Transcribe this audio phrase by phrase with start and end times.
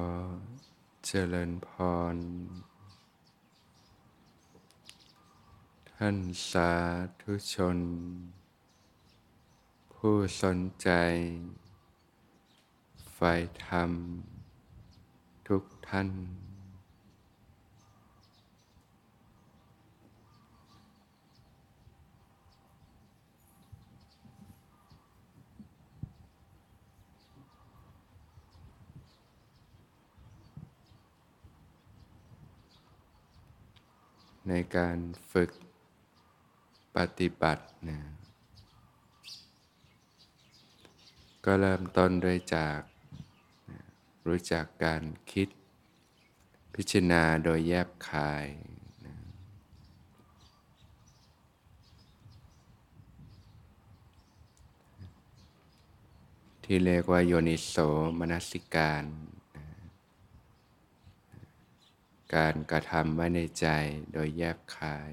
[0.00, 0.02] อ
[1.06, 1.68] เจริญพ
[2.14, 2.16] ร
[5.90, 6.16] ท่าน
[6.50, 6.72] สา
[7.20, 7.78] ธุชน
[9.92, 10.88] ผู้สนใจ
[13.14, 13.32] ใฝ่
[13.66, 13.90] ธรรม
[15.48, 16.08] ทุกท่าน
[34.48, 34.98] ในการ
[35.32, 35.50] ฝึก
[36.96, 38.00] ปฏิบัตินะ
[41.44, 42.80] ก็เริ่มต้นด้วยจาก
[44.26, 45.48] รู้จักการคิด
[46.74, 48.46] พิจารณาโดยแยบคาย
[49.06, 49.14] นะ
[56.64, 57.74] ที่เรียกว่าโยนิโส
[58.18, 59.04] มนสิการ
[62.36, 63.66] การกระทำไว้ในใจ
[64.12, 65.12] โดยแยบคาย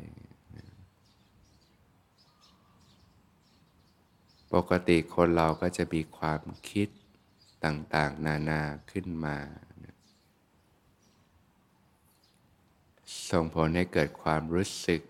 [4.53, 6.89] ปกติคนเราก็จะมีความคิด
[7.65, 9.37] ต่างๆ นานาขึ้นมา
[13.31, 15.01] ส่งผลให้เกิดความรู้สึก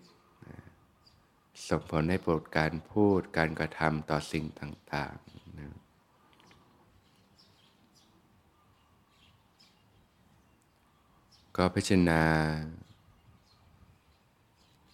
[1.68, 5.14] ส่งผลให้ปรดการพูดการกระทำต่อสิ่งต่าง
[11.62, 12.22] ก็พิจารณา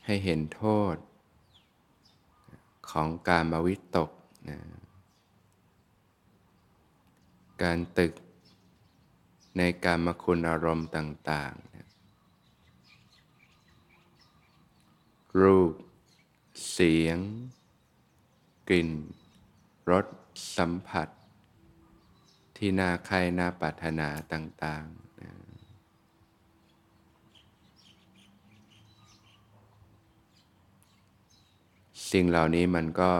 [0.06, 0.64] ให้เห็นโท
[0.95, 0.97] ษ
[2.91, 4.11] ของการมาวิตก
[4.48, 4.59] นะ
[7.62, 8.12] การตึก
[9.59, 11.89] ในการมาคุณอารมณ์ต่างๆนะ
[15.41, 15.72] รูป
[16.71, 17.19] เสียง
[18.69, 18.91] กลิ่น
[19.91, 20.06] รส
[20.56, 21.09] สัมผัส
[22.56, 25.06] ที่น่าใครน่าปรารถนาต่าง ๆ
[32.11, 33.12] สิ่งเหล่านี้มันก็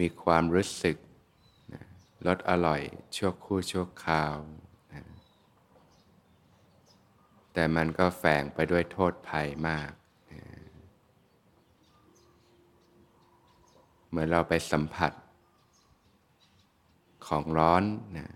[0.00, 0.96] มีความรู้สึก
[2.26, 2.80] ลดอร่อย
[3.16, 4.34] ชั่วคู่ชั่วคราว
[4.92, 5.04] นะ
[7.52, 9.90] แต่มันก็แฝงไปด้วยโทษภัยมาก
[10.32, 10.42] นะ
[14.08, 15.12] เหมือนเราไปสัมผัส
[17.26, 17.84] ของร้อน
[18.18, 18.28] นะ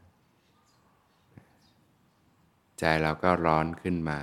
[2.78, 4.20] ใจเราก็ร้อนขึ้นมา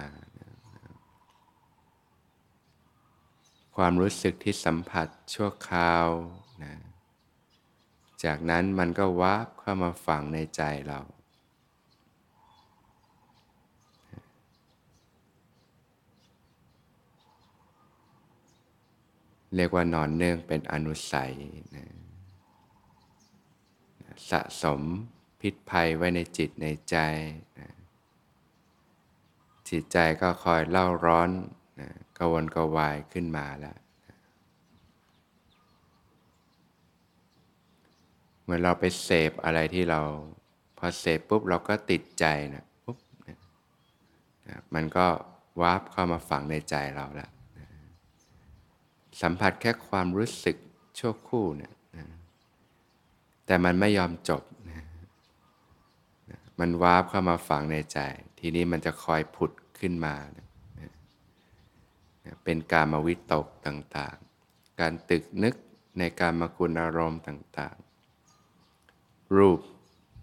[3.83, 6.07] ความรู้สึกที่สัมผัสชั่วคราว
[6.63, 6.73] นะ
[8.23, 10.99] จากนั้นมันก็วาบเข้ามาฝังในใจเรา
[19.55, 21.33] เรียกว่านอนเนื่องเป็นอนุสัย
[21.75, 21.87] นะ
[24.29, 24.81] สะสม
[25.41, 26.97] พิษภัยไว้ในจิตในใจ
[27.59, 27.69] นะ
[29.69, 31.31] จิตใจก็คอยเล่าร้อน
[31.79, 33.77] นะกวนกวายขึ้นมาแล้ว
[38.41, 39.99] เหมือนเราไปเสพอะไรที่เรา
[40.77, 42.25] พอเสพปุ๊บเราก็ติดใจ
[42.55, 42.97] นะปุ๊บ
[43.27, 43.37] นะ
[44.73, 45.05] มันก็
[45.61, 47.29] warp เข้ามาฝังในใจเราแล้ว
[47.59, 47.67] นะ
[49.21, 50.57] สัมผัสแค่ความรู้สึก
[50.99, 52.05] ชั่วครู่เนี่ยนะ
[53.45, 54.83] แต่มันไม่ยอมจบนะ
[56.59, 57.99] มัน warp เข้ามาฝังในใจ
[58.39, 60.47] ทีนี้มันจะคอยผุดขึ้นมานะ
[62.43, 65.55] เป็นการมาวิตกต่างๆ การตรึกนึก
[65.99, 69.59] ในกามคุณอารมณ์ต่างๆ รูป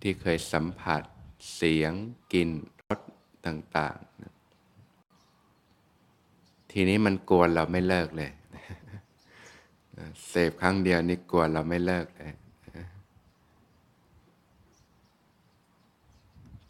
[0.02, 1.02] ที่เคยสัมผัส
[1.54, 1.92] เสียง
[2.32, 2.50] กลิ่น
[2.86, 3.00] รส
[3.46, 4.04] ต่างๆ
[6.70, 8.32] ทีนี้มันกวนเราไม่เลิกเลย
[10.28, 12.32] เสพครั้งเดียวนี่กวนเราไม่เลิกเลย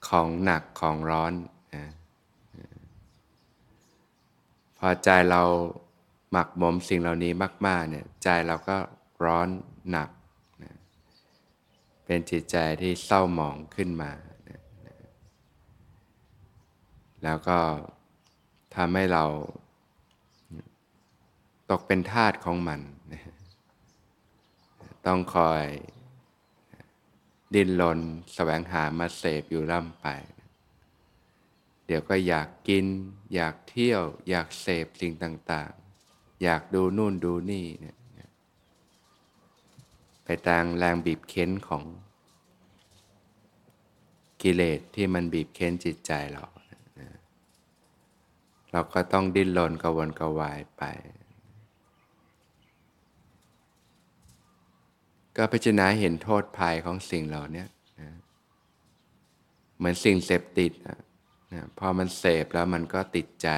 [0.09, 1.33] ของหนักของร้อน
[4.76, 5.43] พ อใจเรา
[6.31, 7.33] หมักหมมสิ่งเหล่านี้
[7.67, 8.77] มาก ๆ เนี่ยใจเราก็
[9.25, 9.49] ร้อน
[9.91, 10.11] หนัก
[10.63, 10.75] นะ
[12.05, 14.13] เป็นจิตใจที่เศร้าหมองขึ้นมา
[14.49, 14.61] นะ
[17.25, 17.59] แล้วก็
[18.75, 19.25] ทำให้เรา
[21.71, 22.81] ตกเป็นทาสของมัน
[23.13, 23.23] นะ
[25.07, 25.65] ต้องคอย
[27.55, 28.01] ดิ้นรน
[28.35, 30.07] แสวงหามาเสพอยู่ร่ำไป
[31.87, 32.85] เดี๋ยวก็อยากกิน
[33.35, 37.97] อยากเที่ยว อยากเสพสิ่งต่างๆ อยากดูนู่นดูนี่เนี่ย
[40.25, 41.85] ไปตามแรงบีบเค้นของ
[44.43, 46.45] กิเลสที่มันบีบเค้นจิตใจเรา
[48.73, 50.83] เราก็ต้องดิ้นรนกระวนกระวายไป
[55.37, 57.65] ก็พิจารณาเห็นโทษภัยของสิ่งเหล่านี้
[59.77, 60.99] เหมือนสิ่งเสพติดนะ
[61.53, 63.49] นะพอมันเสพแล้วมันก็ติดใจ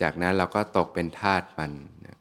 [0.00, 1.72] จากนั้นเราก็ตกเป็นทาสมัน
[2.06, 2.18] นะ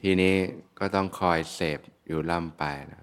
[0.00, 0.34] ทีนี้
[0.78, 3.02] ก็ต้องคอยเสพอยู่ล่ำไปนะ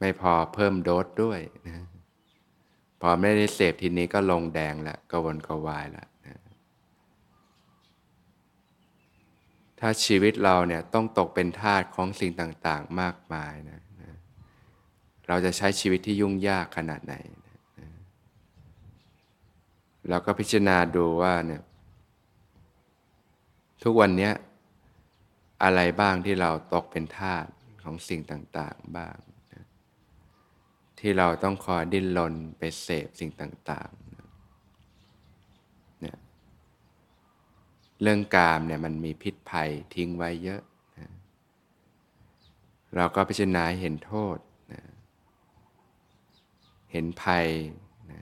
[0.00, 1.84] ไม่พอเพิ่มโดสด้วยนะ
[3.00, 6.38] พอไม่ได้เสพทีนี้ก็ลงแดงล้วกวนกวายล้วนะ
[9.80, 13.85] ถ้าชีวิตเราเนี่ยต้องตกเป็นทาสของสิ่งต่าง ๆ มากมายนะนะ
[15.28, 17.14] เราจะใช้ชีวิตที่ยุ่งยากขนาดไหน
[20.08, 21.62] เราก็พิจารณาดูว่าเนี่ย
[23.82, 24.30] ทุกวันนี้
[25.62, 27.46] อะไรบ้างที่เราตกเป็นทาส
[27.82, 29.16] ของสิ่งต่างๆบ้าง
[30.98, 36.18] ที่เราต้องคอยดิ้นรนไปเสพสิ่งต่างๆเนี่ย
[38.02, 40.62] เรื่องกามเนี่ยมันมีพิษภัยทิ้งไว้เยอะ
[42.96, 44.36] เราก็พิจารณาเห็นโทษ
[46.92, 47.46] เห็นภัย
[48.10, 48.20] นะ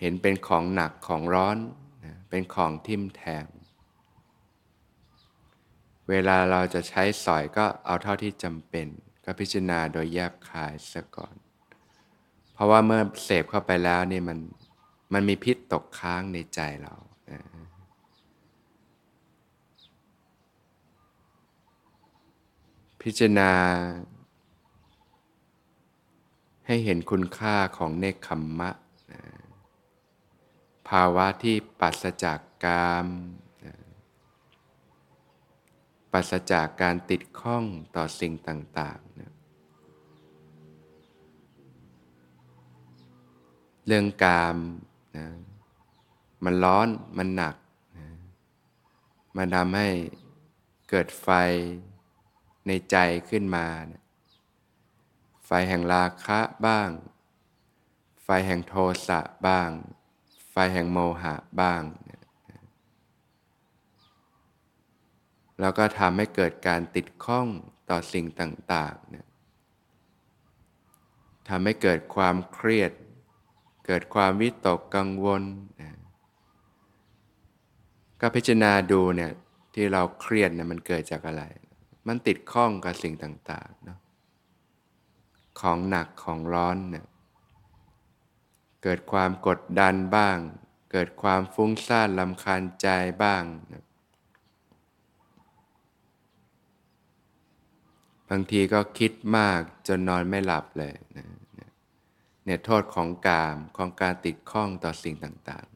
[0.00, 1.58] เห็นเป็นของหนักของร้อน
[2.04, 3.44] นะเป็นของทิ่มแทง
[6.10, 8.86] เวลาเราจะใช้สอยก็เอาเท่าที่จำเป็น
[9.24, 11.34] ก็พิจารณาโดยแยบคายซะก่อน
[12.52, 14.38] เพราะว่าเมื่อเสพเข้าไปแล้วนี่มัน
[15.12, 16.94] มันมีพิษตกค้างในใจเรา
[23.02, 23.50] พิจารณา
[26.66, 28.70] ให้เห็นคุณค่าของเนคขมมะ
[30.88, 33.06] ภาวะที่ปัสจากกาม
[36.12, 37.64] ปัสจากการติดข้อง
[37.96, 39.32] ต่อสิ่งต่างๆนะ
[43.86, 44.56] เรื่องกาม
[45.16, 45.26] นะ
[46.44, 47.56] มันร้อนมันหนัก
[47.98, 48.06] นะ
[49.36, 49.88] มันทำให้
[50.88, 51.28] เกิดไฟ
[52.66, 52.96] ในใจ
[53.30, 54.02] ขึ้นมานะ
[55.46, 56.90] ไฟแห่งราคะบ้าง
[58.24, 58.74] ไฟแห่งโท
[59.08, 59.70] สะบ้าง
[60.50, 61.82] ไฟแห่งโมหะบ้าง
[65.60, 67.48] แล้วก็ทำให้เกิดการติดข้อง
[67.90, 69.26] ต่อสิ่งต่างๆเนี่ย
[71.48, 72.92] ทำให้เกิดความเครียด
[73.86, 75.42] เกิดความวิตกกังวล
[78.20, 79.30] ก็พิจารณาดูเนี่ย
[79.74, 81.44] ที่เราเครียดเนี่ยมันเกิดจากอะไร
[82.08, 83.98] มันติดข้องกับสิ่งต่างๆเนาะ
[85.60, 87.06] ของหนักของร้อนเนี่ย
[88.82, 90.36] เกิดความกดดันบ้าง
[90.92, 92.88] เกิดความฟุ้งซ่านลำคาญใจ
[93.22, 93.42] บ้าง
[93.72, 93.84] นะ
[98.30, 101.26] บางทีก็คิดมากจนนอนไม่หลับเลยนะ
[102.44, 105.66] เนี่ยโทษของกามของการติดข้องต่อสิ่งต่าง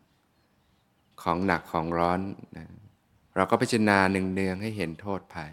[0.56, 2.21] ๆ ของหนักของร้อน
[2.56, 2.67] นะ
[3.35, 5.50] เราก็พิจารณาเนืองๆให้เห็นโทษภาย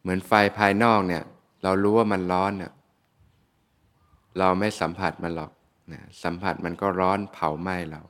[0.00, 1.22] เหมือนไฟภายนอกเนี่ย
[1.66, 2.72] เรารู้ว่ามันร้อนเนี่ย
[4.38, 5.52] เราไม่สัมผัสมันหรอก
[5.92, 8.02] นะสัมผัสมันก็ร้อนเผาไหม้เรา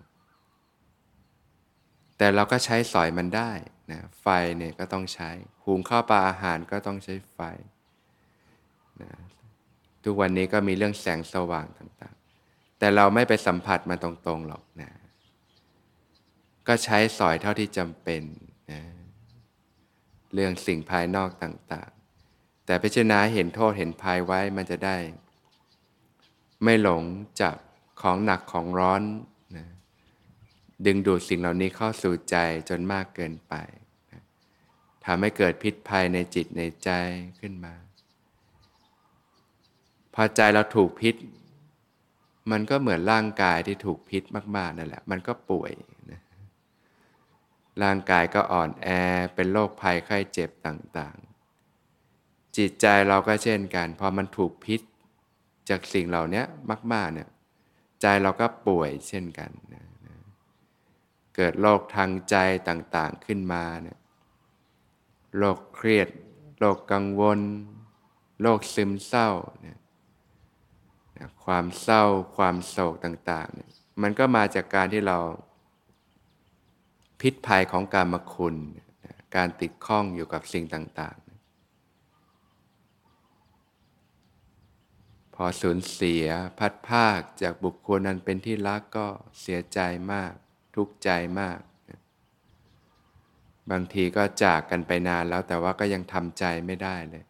[2.19, 3.51] แต่เราก็ใช้สอยมันได้
[3.93, 4.27] นะไฟ
[4.59, 5.31] เนี่ยก็ต้องใช้
[5.65, 7.41] หุงข้าวปลาอาหารก็ต้องใช้ไฟ
[9.03, 9.13] นะ
[10.05, 14.91] ทุกวันนี้ก็มีเรื่องแสงสว่างต่างๆ แต่เราไม่ไปสัมผัสมันตรงๆหรอกนะ
[16.69, 18.23] ก็ใช้สอยเท่าที่จำเป็น
[18.73, 18.83] นะ
[20.35, 21.96] เรื่องสิ่งภายนอกต่างๆ
[22.67, 24.97] แต่พิจารณาเห็นโทษเห็นภัยไว้มันจะได้
[26.65, 27.03] ไม่หลง
[27.41, 27.57] จับ
[28.03, 29.03] ของหนักของร้อน
[29.57, 29.67] นะ
[30.87, 32.37] ดึงดูดสิ่งเหล่านี้เข้าสู่ใจ
[32.69, 33.55] จนมากเกินไป
[35.05, 36.91] ทำให้เกิดพิษภัยในจิตในใจ
[37.41, 37.75] ขึ้นมา
[40.15, 41.15] พอใจเราถูกพิษ
[42.51, 44.23] มันก็เหมือนร่างกายที่ถูกพิษ
[44.57, 45.73] มาก ๆนั่นแหละ มันก็ป่วย
[46.11, 46.21] นะ
[47.83, 48.89] ร่างกายก็อ่อนแอ
[49.35, 51.26] เป็นโรคภัยไข้เจ็บต่างๆ
[52.57, 54.81] จิตใจเราก็เช่นกัน พอมันถูกพิษ
[55.69, 56.43] จากสิ่งเหล่านี้
[56.93, 57.29] มาก ๆเนี่ย
[58.01, 59.85] ใจเราก็ป่วยเช่นกันนะ
[61.37, 62.37] เกิดโรคทางใจ
[62.69, 63.99] ต่าง ๆขึ้นมาเนี่ย
[65.39, 66.09] โรคเครียด
[66.59, 67.41] โรคกังวล
[68.43, 69.31] โรคซึมเศร้า
[69.63, 69.79] เนี่ย
[71.45, 72.05] ความเศร้า
[72.37, 73.71] ความโศกต่างๆเนี่ย
[74.03, 75.19] มันก็มาจากการที่เรา
[77.21, 78.55] พิษภัยของการมคุณ
[79.37, 81.27] การติดข้องอยู่กับสิ่งต่างๆ
[85.37, 86.27] พอสูญเสีย
[86.59, 89.07] พัดภาคจากบุคคลนั้นเป็นที่รักก็
[89.41, 89.81] เสียใจ
[90.13, 90.33] มาก
[90.75, 91.59] ทุกข์ใจมาก
[93.71, 97.25] บางทีก็จากกันไปนานแล้วแต่ว่าก็ยังทำใจไม่ได้เลย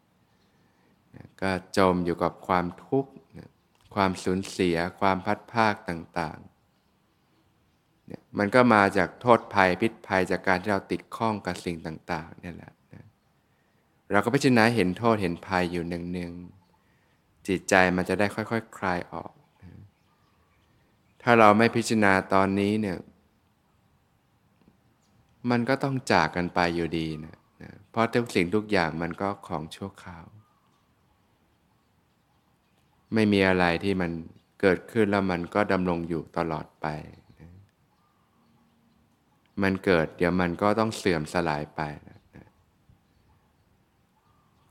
[1.41, 3.11] ก็จมอยู่กับความทุกข์
[3.95, 12.73] ความสูญเสียความพัดภาคต่างๆ มันก็มาจากโทษภัยพิษภัยจากการที่เราติดข้องกับสิ่งต่างๆนี่แหละ
[14.11, 16.56] เราก็พิจารณาเห็นโทษเห็นภัยอยู่หนึ่งๆ
[17.47, 19.31] จิตใจมันจะได้ค่อยๆคคลายออก
[21.21, 22.97] ถ้าเราไม่พิจารณาตอนนี้เนี่ย
[25.49, 30.25] มันก็ต้องจากกันไปอยู่ดีนะนะเพราะทุกสิ่งทุกอย่างมันก็ของชั่วคราว
[33.13, 34.11] ไม่มีอะไรที่มัน
[34.61, 36.85] เกิดขึ้นแล้วมันก็ดำรงอยู่ตลอดไป
[37.39, 37.51] นะ
[39.63, 41.81] มันเกิดเดี๋ยวมันก็ต้องเสื่อมสลายไป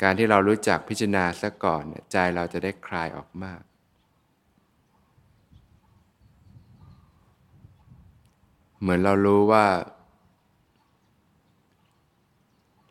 [0.02, 3.60] การที่เรารู้จักพิจารณาซะก่อนใจเราจะได้คลายออกมาก
[8.80, 9.66] เหมือนเรารู้ว่า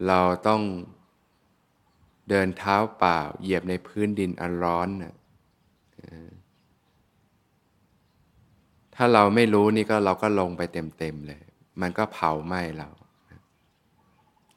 [0.08, 0.62] เราต้อง
[2.30, 5.16] เดินเท้าเปล่า เหยียบในพื้นดินอันร้อนนะ
[8.96, 11.42] ถ้าเราไม่รู้นี่ก็เราก็ลงไปเต็มๆเลย
[11.82, 12.90] มันก็เผาไหม้เรา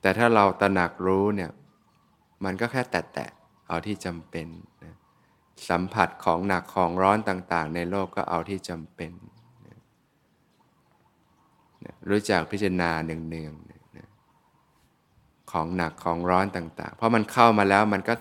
[0.00, 1.50] แต่ถ้าเราตระหนักรู้เนี่ย
[2.44, 4.46] มันก็แค่แตะๆเอาที่จำเป็น
[4.84, 4.94] นะ
[5.68, 9.12] สัมผัสของหนักของร้อนต่างๆ ในโลกก็เอาที่จำเป็น
[11.84, 14.08] นะรู้จักพิจารณาเนืองๆนะ
[15.52, 18.14] ของหนักของร้อนต่าง ๆ เพราะมันเข้ามาแล้วมันก็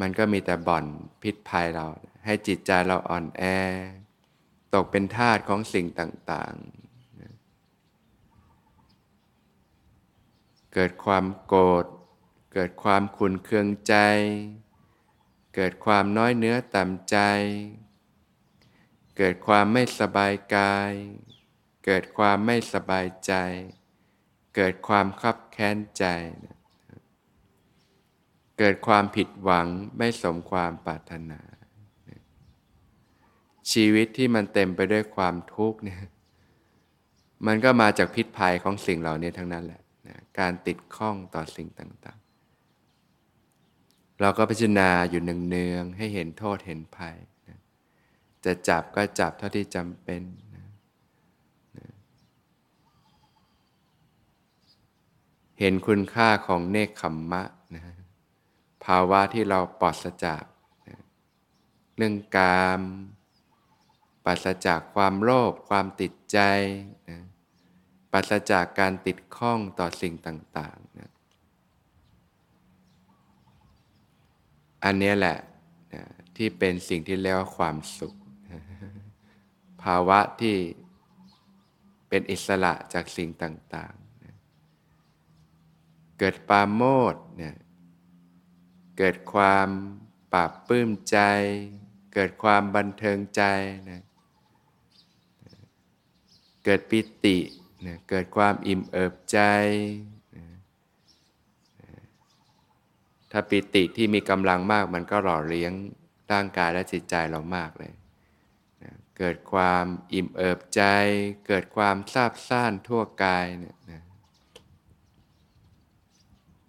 [0.00, 0.84] มันก็มีแต่บ่อน
[1.22, 1.86] พิษภัยเรา
[2.24, 3.42] ให้จิตใจเราอ่อนแอ
[4.74, 6.82] ตกเป็นทาสของสิ่งต่างๆ
[10.74, 11.86] เกิดความโกรธ
[12.52, 13.94] เกิดความขุนเคืองใจ
[15.54, 17.18] เกิดความน้อยเนื้อต่ำใจ
[19.16, 20.92] เกิดความไม่สบายกาย
[21.84, 23.32] เกิดความไม่สบายใจ
[24.56, 26.04] เกิดความคับแค้นใจ
[28.58, 29.66] เกิดความผิดหวัง
[29.98, 31.40] ไม่สมความปรารถนา
[33.72, 36.02] ชีวิตที่มันเต็มไปด้วยความทุกข์เนี่ย
[37.46, 39.82] มันก็มาจากพิษภัยของสิ่งเหล่านี้ทั้งนั้นแหละ
[40.38, 42.21] การติดข้องต่อสิ่งต่าง
[44.22, 47.16] เราก็พิจารณาอยู่เนืองๆให้เห็นโทษเห็นภัย
[47.48, 47.58] นะ
[48.44, 50.22] จะจับก็จับเท่าที่จำเป็น
[50.54, 50.66] นะ
[51.76, 51.86] นะ
[55.60, 57.42] เห็นคุณค่าของเนคขมมะ
[57.74, 57.82] นะ
[58.84, 60.44] ภาวะที่เราปลอดจาก
[60.88, 60.98] นะ
[61.96, 62.82] เรื่องกาม
[64.24, 66.38] ปัสจากความโลภความติดใจ
[67.10, 67.18] นะ
[68.12, 71.11] ปัสจากการติดข้องต่อสิ่งต่างๆนะ
[74.84, 75.38] อันนี้แหละ
[76.36, 78.14] ที่เป็นสิ่งที่เรียกว่าความสุข
[79.82, 80.56] ภาวะที่
[82.08, 86.82] เป็นอิสระจากสิ่งต่างๆ เกิดปาโม
[87.14, 87.56] ดเนี่ย
[88.98, 89.68] เกิดความ
[90.32, 91.18] ปราบปื้มใจ
[92.14, 93.42] เกิดความบันเทิงใจ
[93.90, 94.02] นะ
[96.64, 97.38] เกิดปิติ
[97.86, 99.38] นะเกิดความอิ่มเอิบใจ
[103.32, 105.72] ถ้าปิติที่มีกำลังมากมันก็หล่อเลี้ยง
[106.32, 107.92] ร่างกายและจิตใจเรามากเลย
[108.82, 110.82] นะเกิดความอิ่มเอิบใจ
[111.46, 114.02] เกิดความซาบซ่านทั่วกายเนี่ยนะ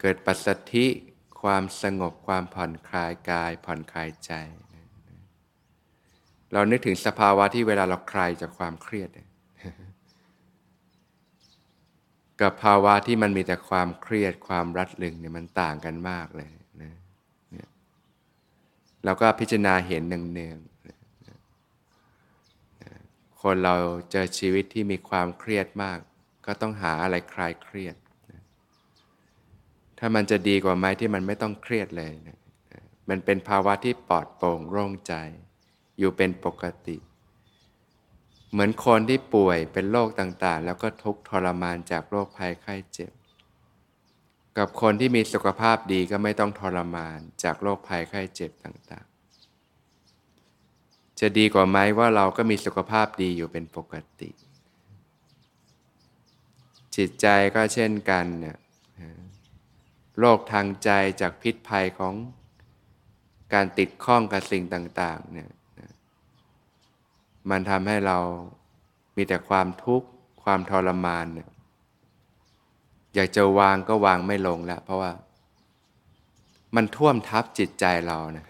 [0.01, 0.87] เกิดปัสสธิ
[1.41, 4.31] ความสงบความผ่อนคลายกาย ผ่อนคลายใจ
[4.73, 4.85] นะ
[6.53, 9.09] เรานึกถึงสภาวะที่เวลาเราคลายจากความเครียด
[12.41, 16.93] กับภาวะที่มันมีแต่ความเครียดความรัดรึงเนี่ยมันต่างกันมากเลยนะ
[17.51, 17.67] เนี่ย
[19.03, 20.73] เราก็พิจารณาเห็นเนืองๆ
[23.41, 23.75] คนเรา
[24.11, 25.99] เจอชีวิตที่มีความเครียดมาก
[26.45, 27.95] ก็ต้องหาอะไรคลายเครียด
[29.99, 32.39] ถ้ามันจะดีกว่าไหมที่มันไม่ต้องเครียดเลยนะ
[33.09, 35.13] มันเป็นภาวะที่ปลอดโปร่งโล่งใจ
[35.99, 43.11] อยู่เป็นปกติเเหมือนคนที่ป่วยเป็นโรคต่างๆ แล้วก็ทุกทรมานจากโรคภัยไข้เจ็บ
[44.57, 54.29] กับคนที่มีสุขภาพดีก็ไม่ต้องทรมานจากโรคภัยไข้เจ็บต่างๆ จะดีกว่าไหมว่าเราก็มีสุขภาพดีอยู่เป็นปกติ
[56.95, 58.57] จิตใจก็เช่นกันเนี่ย
[60.19, 60.89] โรคทางใจ
[61.21, 62.15] จากพิษภัยของ
[63.53, 65.49] การติดข้องกับสิ่งต่าง ๆ เนี่ย
[67.49, 68.17] มันทำให้เรา
[69.15, 70.07] มีแต่ความทุกข์
[70.43, 71.49] ความทรมานเนี่ย
[73.15, 75.11] อยากจะวางก็วางไม่ลงแล้ว เพราะว่า
[76.75, 78.45] มันท่วมทับจิตใจเรานะ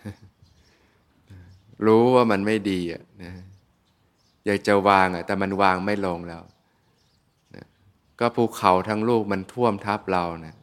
[1.85, 3.33] รู้ว่ามันไม่ดีอะนะ
[4.45, 6.41] อยากจะวางอะ แต่มันวางไม่ลงแล้ว
[7.55, 7.65] นะ
[8.19, 10.55] ก็ภูเขาทั้งลูกมันท่วมทับเรานะ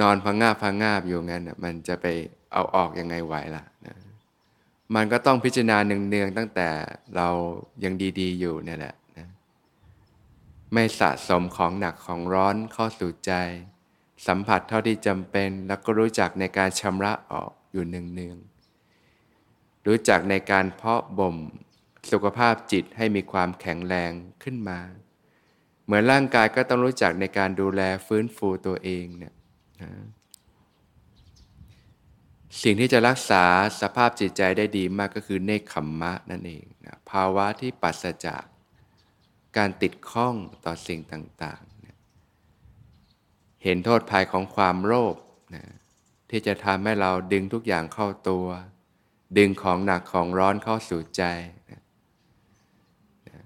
[0.00, 2.06] นอนพังงาบพังงาบอยู่งั้นอะมันจะไป
[2.52, 3.77] เอาออกยังไงไหวล่ะนะ
[4.94, 6.68] มันก็ต้องพิจารณาเนืองๆตั้งแต่
[7.16, 7.28] เรา
[7.84, 9.28] ยังดีๆ อยู่เนี่ยแหละนะ
[10.72, 13.32] ไม่สะสมของหนักของร้อนเข้าสู่ใจ
[14.26, 21.36] สัมผัสเท่าที่จำเป็น แล้วก็รู้จักในการชำระออกอยู่เนืองๆรู้จักในการเพาะบ่ม
[22.10, 24.80] สุขภาพจิตให้มีความแข็งแรงขึ้นมา
[25.84, 29.34] เหมือนร่างกายก็ต้องรู้จักในการดูแลฟื้นฟูตัวเองเนี่ย
[29.82, 29.90] นะ
[32.62, 33.44] สิ่งที่จะรักษา
[33.80, 38.44] สภาพจิตใจได้ดีมากก็คือเนคขมมะนั่นเองนะภาวะที่ปัสจาก
[39.56, 41.96] การติดข้องต่อสิ่งต่างๆนะ
[43.64, 45.16] เห็นโทษภัยของความโลภ
[45.54, 45.64] นะ
[46.30, 48.46] ที่จะทำให้เราดึงทุกอย่างเข้าตัว
[49.38, 51.22] ดึงของหนักของร้อนเข้าสู่ใจ
[51.70, 51.82] นะ
[53.28, 53.44] นะ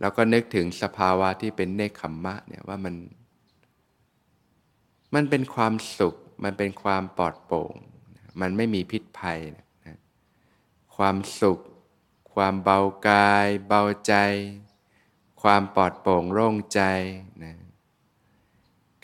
[0.00, 2.94] แล้วก็นึกถึงสภาวะที่เป็นเนคขมมะเนี่ยว่ามัน
[5.14, 7.74] มันเป็นความสุข มันเป็นความปลอดโปร่ง
[8.40, 9.66] มันไม่มีพิษภัยนะ
[10.96, 11.58] ความสุข
[12.34, 14.14] ความเบากาย เบาใจ
[15.42, 16.80] ความปลอดโปร่งโล่งใจ
[17.44, 17.54] นะ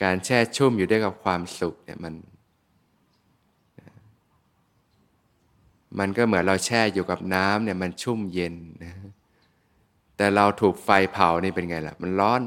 [0.02, 2.14] การแช่ชุ่มอยู่ด้วยกับความสุขเนี่ยมัน
[5.98, 8.92] มันก็เหมือนเราแช่อยู่กับน้ำเนี่ยมันชุ่มเย็นนะ
[10.16, 12.42] แต่เราถูกไฟเผานี่เป็นไงล่ะ มันร้อน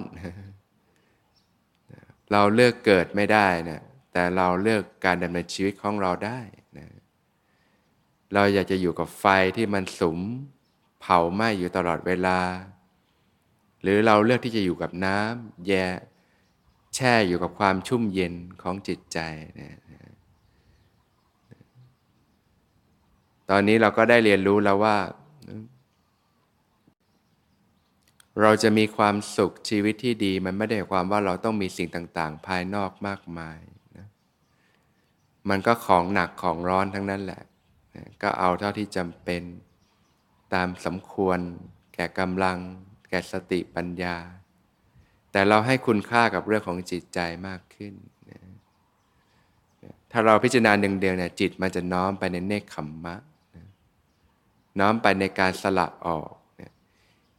[2.32, 3.82] เราเลือกเกิดไม่ได้นะ
[4.12, 6.40] แต่เราเลือกการดำเนินชีวิตของเราได้
[6.78, 6.88] นะ
[8.34, 9.26] เราอยากจะอยู่กับไฟ
[9.58, 10.20] ที่มันสุม
[11.02, 12.40] เผาไหม้อยู่ตลอดเวลา
[13.82, 15.86] หรือเราเลือกที่จะอยู่กับน้ำแย่
[16.96, 19.20] แช่อยู่กับความชุ่มเย็นของจิตใจ
[19.60, 19.80] นะ
[23.50, 24.98] ตอนนี้เราก็ได้เรียนรู้แล้วว่า
[28.42, 33.60] เราจะมีความสุขชีวิตที่ดีมันไม่ได้ความว่าเราต้องมีสิ่งต่าง ๆ ภายนอกมากมาย
[35.50, 37.42] มันก็ของหนักของร้อนทั้งนั้นแหละ
[38.22, 39.44] ก็เอาเท่าที่จำเป็น
[40.54, 41.40] ตามสมควร
[41.94, 42.58] แก่กำลัง
[43.10, 44.16] แก่สติปัญญา
[45.32, 47.94] แต่เราให้คุณค่ากับเรื่องของจิตใจมากขึ้น
[50.12, 53.16] ถ้าเราพิจารณาหนึ่งเดียวเนี่ยจิตมันจะน้อมไปในเนคขมมะ
[54.80, 56.32] น้อมไปในการสละออก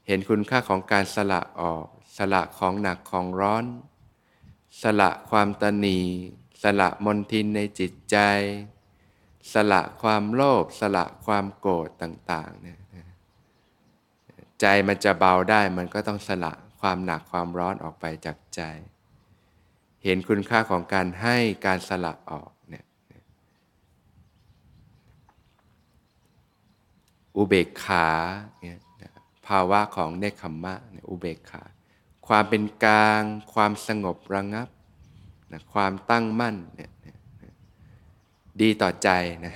[0.06, 1.86] เห็นคุณค่าของการสละออก
[2.16, 3.64] สละของหนักของร้อน
[4.82, 6.00] สละความตนี
[6.62, 8.16] สละมนทินในจิตใจ
[9.52, 12.78] สละความโลภสละความโกรธต่างๆเนี่ย
[14.60, 18.62] ใจมันจะเบาได้มันก็ต้องสละความหนักความร้อนออกไปจากใจ
[20.04, 22.84] เห็นคุณค่าของการให้การสละออกเนี่ย
[27.36, 28.08] อุเบกขา
[28.60, 28.78] เนี่ย
[29.46, 30.74] ภาวะของเนคขมมะ
[31.10, 31.62] อุเบกขา
[32.26, 33.22] ความเป็นกลาง
[33.54, 34.68] ความสงบระงับ
[35.52, 36.90] นะความตั้งมั่นเนี่ย
[38.62, 39.10] ดีต่อใจ
[39.46, 39.54] นะ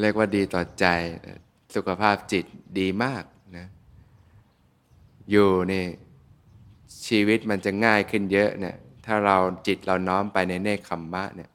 [0.00, 0.86] เรียกว่าดีต่อใจ
[1.74, 2.44] สุขภาพจิต
[2.78, 3.24] ดีมาก
[3.56, 3.66] นะ
[5.30, 5.84] อยู่นี่
[7.06, 11.50] ชีวิตมันจะง่ายขึ้นเยอะเนี่ยถ้าเราจิตเราน้อมไปในเนคขมมะเนี่ย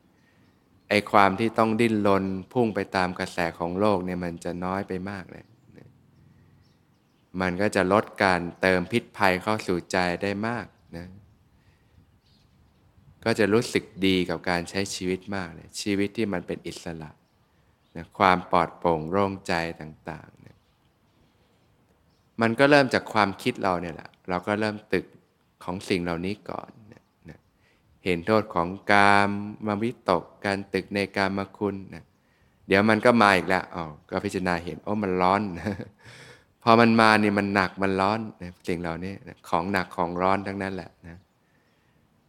[0.90, 5.46] ไอความที่ต้องดิ้นรนพุ่งไปตามกระแสของโลกเนี่ยมันจะน้อยไปมากเลย
[7.42, 10.66] มันก็จะลดการเติมพิษภัยเข้าสู่ใจได้มาก
[10.98, 11.08] นะ
[13.26, 17.12] ก็จะรู้สึกดีกับการใช้ชีวิตมากเลยชีวิตที่มันเป็นอิสระ
[17.96, 20.58] นะความปลอดโปร่งโล่งใจต่างๆเนี่ย
[22.42, 25.06] มันก็เริ่มจากความคิดเราเนี่ยแหละเราก็เริ่มตึก
[25.64, 27.40] ของสิ่งเหล่านี้ก่อนนะนะ
[28.06, 29.30] เห็นโทษของกาม
[29.68, 32.04] มาวิตกการตึกในกามคุณนะ
[32.68, 35.42] เดี๋ยวมันก็มาอีกแล้วอ๋อก็พิจารณาเห็นโอ้มันร้อน
[36.64, 39.14] พอมันมานี่มันหนักมันร้อนนะสิ่งเหล่านี้
[39.50, 41.18] ของหนักของร้อนทั้งนั้นแหละนะ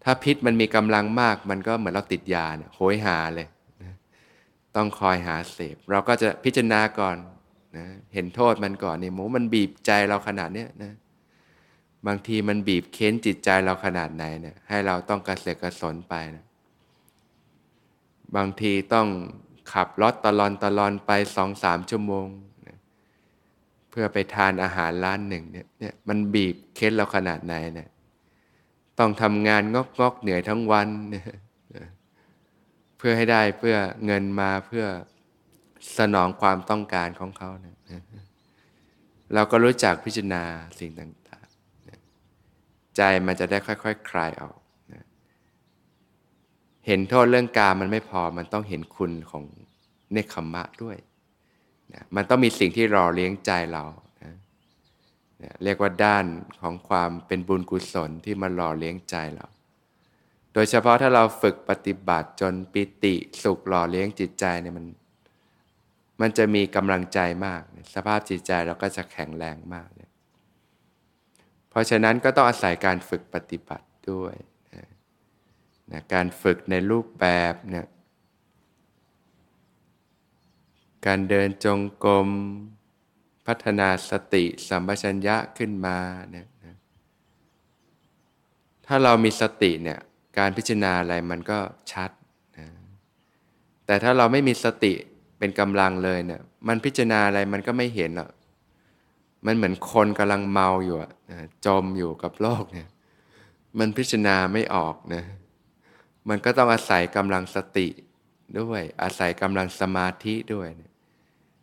[0.08, 3.46] ถ้าพิษมันมีกำลังมากมันก็เหมือนเราติดยาเนี่ยโหยหาเลย
[3.82, 3.94] นะ
[4.76, 7.16] ต้องคอยหาเสพ เราก็จะพิจารณาก่อน
[7.76, 10.92] นะเห็นโทษมันก่อนเนี่ยโมมันบีบใจเราขนาดเนี้ยนะ
[12.06, 16.44] บางทีมันบีบเค้นจิตใจเราขนาดไหนเนี่ยให้เราต้องกระเสือกกระสนไปนะ
[18.36, 19.06] บางทีต้อง
[19.72, 22.26] ขับรถตลอนตลอนไปสองสามชั่วโมง
[22.68, 22.76] นะ
[23.90, 27.88] เพื่อไปทานอาหารร้านหนึ่งเนี่ยเนี่ยมันบีบเค้นเราขนาดไหนเนี่ย
[28.98, 30.88] ต้องทำงานงอกงอกเหนื่อยทั้งวัน
[32.98, 34.84] เพื่อให้ได้เพื่อเงินมาเพื่อ
[35.98, 38.02] สนองความต้องการของเขานะ
[39.34, 40.42] เราก็รู้จักพิจารณา
[40.78, 44.58] สิ่งต่างๆ ใจมันจะได้ค่อยๆคคลายออก
[44.92, 45.04] นะ
[46.86, 49.44] เห็นโทษเรื่องการมันไม่พอมันต้องเห็นคุณของ
[50.12, 50.96] เนคขมมะด้วย
[51.94, 53.84] นะมันต้องมีสิ่งที่รอเลี้ยงใจเรา
[55.64, 56.26] เรียกว่าด้าน
[56.60, 59.46] ของความเป็นบุญกุศลที่มาหล่อเลี้ยงใจเรา
[60.52, 64.86] โดยเฉพาะถ้าเราฝึกปฏิบัติจนปิติสุขหล่อเลี้ยงจิตใจเนี่ยมัน
[66.20, 67.62] มันจะมีกำลังใจมาก
[67.94, 70.10] สภาพจิตใจเราก็จะแข็งแรงมากเลย
[71.70, 74.34] เพราะฉะนั้นก็ต้องอาศัยการฝึกปฏิบัติด้วย
[75.92, 77.86] นะการฝึกในรูปแบบเนี่ย
[81.06, 82.28] การเดินจงกรม
[83.46, 85.98] พัฒนาสติสัมปชัญญะขึ้นมา
[86.30, 86.76] เนี่ยนะ
[88.86, 89.98] ถ้าเรามีสติเนี่ย
[90.38, 91.58] การพิจารณาอะไรมันก็
[91.92, 92.10] ชัด
[92.58, 92.66] นะ
[93.86, 94.92] แต่ถ้าเราไม่มีสติ
[95.38, 98.30] เป็นกำลังเลยเนี่ยมันพิจารณาอะไรมันก็ไม่เห็นหรอก
[99.46, 101.12] มันเหมือนคนกำลังเมาอยู่อะ
[101.66, 102.88] จมอยู่กับโลกเนี่ย
[103.78, 105.24] มันพิจารณาไม่ออกนะ
[106.28, 107.88] มันก็ต้องอาศัยกำลังสติ
[108.60, 110.90] ด้วยอาศัยกำลังสมาธิด้วยนะ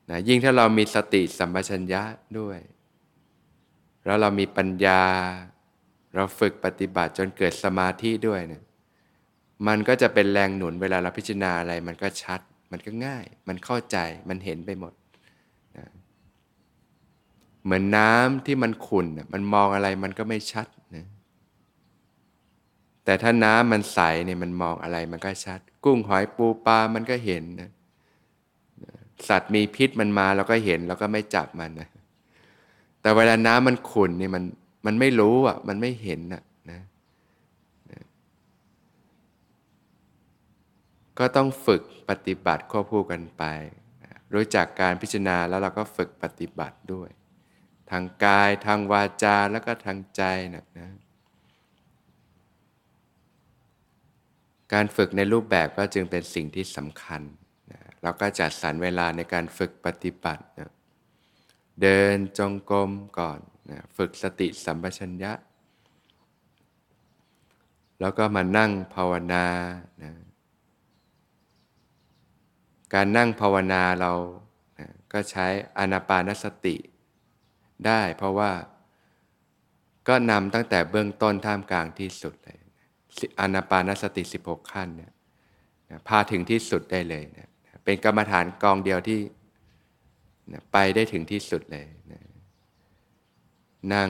[0.09, 2.01] นะยิ่งถ้าเรามีสติสัมปชัญญะ
[2.39, 2.59] ด้วย
[4.05, 5.01] แล้วเรามีปัญญา
[6.15, 8.63] เราฝึกปฏิบัติจนเกิดสมาธิด้วยเนะี่ย
[9.67, 13.97] มันก็จะเป็นแรงหนุนเวลาเราพิจารณาอะไร มันก็ชัด มันก็ง่าย มันเข้าใจ
[14.29, 14.93] มันเห็นไปหมด
[15.77, 15.87] นะ
[17.63, 21.05] เหมือนน้ำที่มันขุ่นมันมองอะไรมันก็ไม่ชัดนะ
[23.05, 27.69] แต่ถ้าน้ำมันใสเนี่ยมันมองอะไรมันก็ชัด กุ้งหอยปูปลามันก็เห็นนะ
[29.30, 31.89] สัตว์มีพิษมันมาเราก็เห็นเราก็ไม่จับมันนะ
[33.02, 34.43] แต่เวลาน้ำมันขุ่นนี่มัน
[34.86, 36.82] มันไม่รู้อะ มันไม่เห็นอะนะ
[41.19, 43.43] ก็ต้องฝึกปฏิบัติควบคู่กันไป
[44.34, 47.10] รู้จักการพิจารณาแล้วเราก็ฝึกปฏิบัติด้วย
[47.91, 50.21] ทางกายทางวาจาแล้วก็ทางใจ
[50.56, 50.89] นะนะ
[54.73, 57.21] การฝึกในรูปแบบก็จึงเป็นสิ่งที่สำคัญ
[58.03, 60.71] เราก็จัดสรรเวลาในการฝึกปฏิบัตินะ
[61.81, 63.39] เดินจงกรมก่อน
[63.71, 65.33] นะฝึกสติสัมปชัญญะ
[68.01, 69.45] แล้วก็มานั่งภาวนา
[70.03, 70.11] นะ
[72.93, 74.11] การนั่งภาวนาเรา
[74.79, 75.47] นะก็ใช้
[75.79, 76.75] อนาปานสติ
[77.85, 78.51] ได้เพราะว่า
[80.07, 82.59] ก็นำตั้งแต่เบื้องต้นท่ามกลางที่สุดเลย
[83.39, 85.11] อนาปานสติ 16 ขั้นเนี่ย
[86.07, 87.49] พาถึงที่สุดได้เลยนะ
[87.84, 89.19] เป็นกรรมฐานกองเดียวที่
[90.72, 92.22] ไปได้ถึงที่สุดเลยนะ
[93.93, 94.10] นั่ง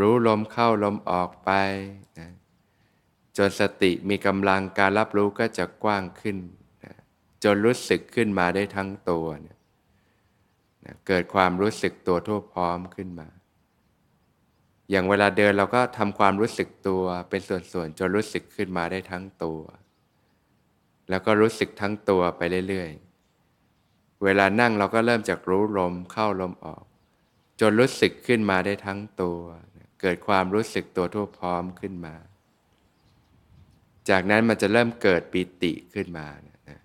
[0.00, 1.50] รู้ลมเข้าลมออกไป
[2.18, 2.30] นะ
[3.36, 6.36] จนสติมีกำลังการรับรู้ก็จะกว้างขึ้น
[6.84, 6.94] นะ
[7.44, 9.58] จนรู้สึกขึ้นมาได้ทั้งตัวนะ
[10.84, 13.28] นะเกิดความรู้สึกตัวทั่วพร้อมขึ้นมา
[14.90, 19.60] อย่างเวลาเดินเราก็ทำความรู้สึกตัวเป็นส่วนๆจนรู้สึกขึ้นมาได้ทั้งตัว
[21.08, 26.84] แล้วก็รู้สึกทั้งตัวไปเรื่อยๆ เวลานั่งเราก็เริ่มจากรู้ลมเข้าลมออก
[27.60, 29.40] จนรู้สึกขึ้นมาได้ทั้งตัว
[30.00, 32.14] เกิดความรู้สึกตัวทั่วพร้อมขึ้นมา
[34.08, 36.80] จากนั้นมันจะเริ่มเกิดปิติขึ้นมานะ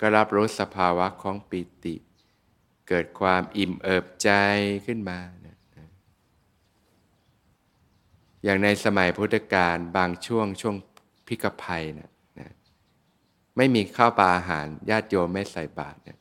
[0.00, 1.94] ก็รับรู้สภาวะของปิติ
[2.88, 4.30] เกิดความอิ่มเอิบใจ
[4.86, 5.56] ขึ้นมานะ
[8.44, 10.76] อย่างในสมัยพุทธกาลบางช่วงช่วง
[11.28, 12.10] พิกภัยนะ
[13.60, 16.18] ไม่มีข้าวปลาอาหารญาติโยมไม่ใส่บาตรเนี่ย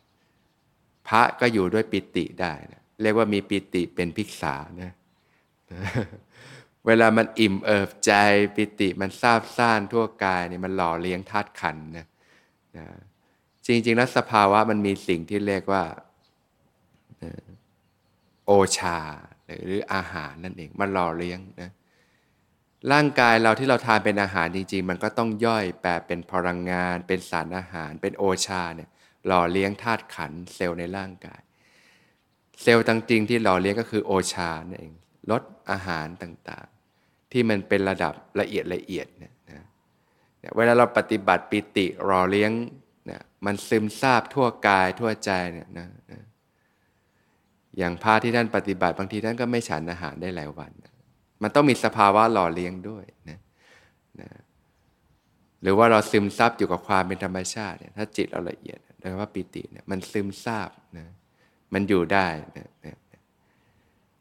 [1.07, 4.91] พระก็อยู่ด้วยปิติได้นะเรียกว่ามีปิติเป็นภิกษานะ
[6.85, 8.11] เวลามันอิ่มเอิบใจ
[8.55, 12.05] ปิติมันซาบซ่านทั่วกายเนี่ยมันหล่อเลี้ยงธาตุขันนะ
[12.77, 12.85] นะ
[13.65, 15.83] จริงๆแล้วสภาวะมันมีสิ่งที่เรียกว่า
[18.45, 18.99] โอชา
[19.65, 21.71] หรืออาหารนั่นเองมันหล่อเลี้ยงนะ
[22.93, 28.89] ร่างกายเราที่เราทานเป็นอาหารจริงๆ มันก็ต้องย่อยแปลเป็นพลังงาน เป็นสารอาหาร เป็นโอชาเนี่ย
[29.27, 31.41] หล่อเลี้ยงธาตุขันเซลล์ในร่างกาย
[32.61, 34.93] เซลล์ต่างจริงที่หล่อเลี้ยงก็คือโอชานั่นเอง
[35.31, 39.63] ลดอาหารต่างๆ ที่มันเป็นระดับละเอียดละเอียดเนี่ยนะ
[40.55, 42.51] เวลาเราปฏิบัติปิติหล่อเลี้ยง
[43.05, 46.21] เนี่ยมันซึมซาบทั่วกายทั่วใจเนี่ยนะนะ
[47.77, 50.93] อย่างพระที่ท่านปฏิบัติบางทีท่านก็ไม่ฉันอาหารได้หลายวันนะ
[51.43, 53.39] มันต้องมีสภาวะหล่อเลี้ยงด้วยนะ
[54.21, 54.29] นะ
[55.61, 61.07] หรือว่าเราซึมซับอยู่กับความเป็นธรรมชาติเนี่ยถ้าจิตเราละเอียดโดยว่าปิติเนี่ยมันซึมซาบนะ
[61.73, 62.97] มันอยู่ได้นะนะ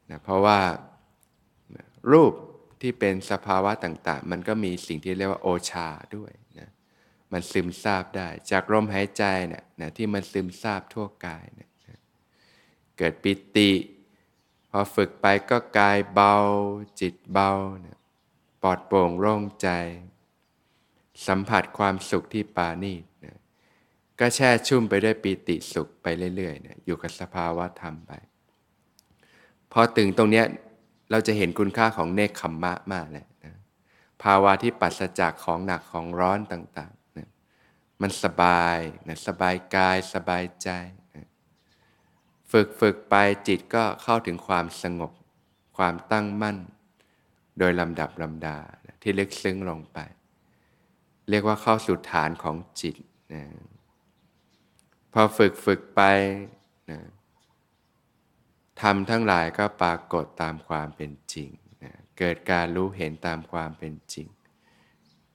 [0.09, 0.59] นะเพราะว่า
[2.11, 2.33] รูป
[2.81, 6.69] ที่เป็นสภาวะต่างๆ มันก็มีสิ่งที่เรียกว่าโอชาด้วยนะ
[7.31, 11.69] มันซึมซาบได้ จากลมหายใจเนี่ยนะที่มันซึมซาบทั่วกายเนี่ย
[12.97, 13.69] เกิดปิติ
[14.69, 16.35] พอฝึกไปก็กายเบา
[17.01, 17.51] จิตเบา
[17.81, 17.97] เนี่ย
[18.61, 19.69] ปลอดโปร่งโล่งใจ
[21.27, 22.93] สัมผัสความสุขที่ปานี
[23.25, 23.37] นะ
[24.19, 28.11] ก็แช่ชุ่มไปด้วยปีติสุขไปเรื่อยๆเนี่ยอยู่กับสภาวะธรรมไป
[29.71, 30.45] พอถึงตรงเนี้ย
[31.11, 33.55] เราจะเห็นคุณค่าของเนคขมมะมากเลยนะ
[34.23, 37.29] ภาวะที่ปัสจากของหนักของร้อนต่างๆนะ
[38.01, 38.77] มันสบาย
[39.07, 40.69] นะสบายกายสบายใจ
[42.51, 43.15] ฝึกฝึกไป
[43.47, 45.11] จิตก็เข้าถึงความสงบ
[45.77, 46.57] ความตั้งมั่น
[47.59, 48.57] โดยลำดับลำดา
[49.01, 49.99] ที่ลึกซึ้งลงไป
[51.29, 52.95] เรียกว่าเข้าสู่ฐานของจิต
[53.33, 53.43] นะ
[55.13, 56.01] พอฝึกฝึกไป
[56.91, 56.99] นะ
[58.81, 61.49] ทำทั้งหลายก็ปรากฏตามความเป็นจริง
[61.83, 64.27] นะเกิดการรู้เห็นตามความเป็นจริง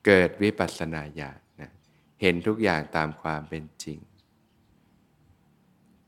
[0.07, 1.71] เกิดวิปัสสนาญาณนะ
[2.23, 3.99] เห็นทุกอย่างตามความเป็นจริง